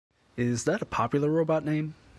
Is 0.35 0.63
that 0.63 0.81
a 0.81 0.85
popular 0.87 1.29
robot 1.29 1.63
name? 1.63 1.93